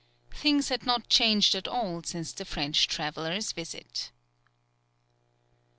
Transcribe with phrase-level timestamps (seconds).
[0.33, 4.11] Things had not changed at all since the French traveller's visit.